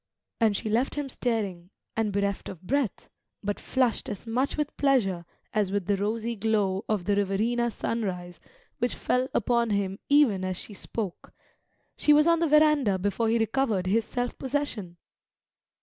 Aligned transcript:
And 0.39 0.57
she 0.57 0.67
left 0.67 0.95
him 0.95 1.07
staring, 1.09 1.69
and 1.95 2.11
bereft 2.11 2.49
of 2.49 2.63
breath, 2.63 3.07
but 3.43 3.59
flushed 3.59 4.09
as 4.09 4.25
much 4.25 4.57
with 4.57 4.75
pleasure 4.75 5.25
as 5.53 5.71
with 5.71 5.85
the 5.85 5.95
rosy 5.95 6.35
glow 6.35 6.83
of 6.89 7.05
the 7.05 7.15
Riverina 7.15 7.69
sunrise 7.69 8.39
which 8.79 8.95
fell 8.95 9.27
upon 9.31 9.69
him 9.69 9.99
even 10.09 10.43
as 10.43 10.57
she 10.57 10.73
spoke; 10.73 11.33
she 11.97 12.13
was 12.13 12.25
on 12.25 12.39
the 12.39 12.47
verandah 12.47 12.97
before 12.97 13.29
he 13.29 13.37
recovered 13.37 13.85
his 13.85 14.03
self 14.05 14.35
possession. 14.39 14.97